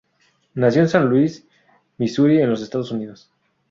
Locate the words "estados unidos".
2.63-3.29